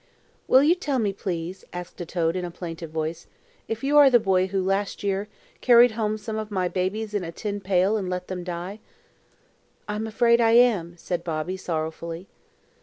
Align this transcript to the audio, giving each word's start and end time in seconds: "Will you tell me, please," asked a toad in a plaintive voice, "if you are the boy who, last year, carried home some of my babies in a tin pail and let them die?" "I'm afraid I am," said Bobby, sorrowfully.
"Will 0.47 0.63
you 0.63 0.73
tell 0.73 0.97
me, 0.97 1.13
please," 1.13 1.63
asked 1.73 2.01
a 2.01 2.07
toad 2.07 2.35
in 2.35 2.43
a 2.43 2.49
plaintive 2.49 2.89
voice, 2.89 3.27
"if 3.67 3.83
you 3.83 3.97
are 3.99 4.09
the 4.09 4.19
boy 4.19 4.47
who, 4.47 4.59
last 4.63 5.03
year, 5.03 5.27
carried 5.61 5.91
home 5.91 6.17
some 6.17 6.39
of 6.39 6.49
my 6.49 6.67
babies 6.67 7.13
in 7.13 7.23
a 7.23 7.31
tin 7.31 7.59
pail 7.61 7.97
and 7.97 8.09
let 8.09 8.27
them 8.27 8.43
die?" 8.43 8.79
"I'm 9.87 10.07
afraid 10.07 10.41
I 10.41 10.53
am," 10.53 10.97
said 10.97 11.23
Bobby, 11.23 11.55
sorrowfully. 11.55 12.27